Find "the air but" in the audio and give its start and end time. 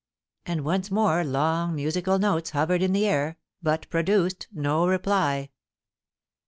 2.91-3.87